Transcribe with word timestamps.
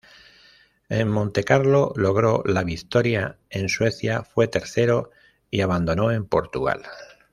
En 0.89 1.09
Montecarlo 1.11 1.93
logró 1.95 2.41
la 2.47 2.63
victoria, 2.63 3.37
en 3.51 3.69
Suecia 3.69 4.23
fue 4.23 4.47
tercero 4.47 5.11
y 5.51 5.61
abandonó 5.61 6.09
en 6.11 6.25
Portugal. 6.25 6.81